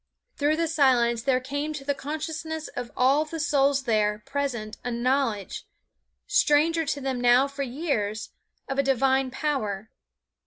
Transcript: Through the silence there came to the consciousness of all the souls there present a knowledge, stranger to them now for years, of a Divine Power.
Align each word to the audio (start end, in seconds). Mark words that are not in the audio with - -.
Through 0.35 0.55
the 0.55 0.67
silence 0.67 1.21
there 1.21 1.39
came 1.39 1.73
to 1.73 1.85
the 1.85 1.93
consciousness 1.93 2.69
of 2.69 2.91
all 2.97 3.23
the 3.23 3.39
souls 3.39 3.83
there 3.83 4.23
present 4.25 4.77
a 4.83 4.89
knowledge, 4.89 5.67
stranger 6.25 6.87
to 6.87 6.99
them 7.01 7.21
now 7.21 7.47
for 7.47 7.61
years, 7.61 8.31
of 8.67 8.79
a 8.79 8.83
Divine 8.83 9.29
Power. 9.29 9.91